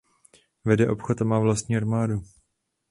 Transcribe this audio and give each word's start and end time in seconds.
Vede 0.65 0.89
obchod 0.89 1.21
a 1.21 1.25
má 1.25 1.39
vlastní 1.39 1.77
armádu. 1.77 2.21